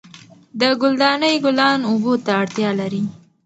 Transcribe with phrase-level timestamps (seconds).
[0.59, 3.03] د ګل دانۍ ګلان اوبو ته اړتیا لري.